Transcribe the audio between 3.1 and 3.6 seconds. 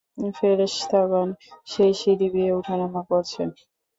করছেন।